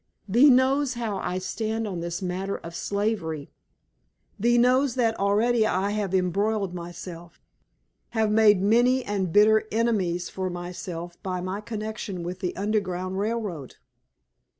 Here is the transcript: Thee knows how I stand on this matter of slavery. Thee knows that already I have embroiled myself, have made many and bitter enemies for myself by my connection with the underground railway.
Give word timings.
Thee 0.27 0.49
knows 0.49 0.95
how 0.95 1.17
I 1.19 1.37
stand 1.37 1.87
on 1.87 1.99
this 1.99 2.23
matter 2.23 2.57
of 2.57 2.73
slavery. 2.73 3.51
Thee 4.39 4.57
knows 4.57 4.95
that 4.95 5.19
already 5.19 5.67
I 5.67 5.91
have 5.91 6.15
embroiled 6.15 6.73
myself, 6.73 7.39
have 8.09 8.31
made 8.31 8.63
many 8.63 9.05
and 9.05 9.31
bitter 9.31 9.65
enemies 9.71 10.27
for 10.27 10.49
myself 10.49 11.21
by 11.21 11.39
my 11.39 11.61
connection 11.61 12.23
with 12.23 12.39
the 12.39 12.55
underground 12.55 13.19
railway. 13.19 13.67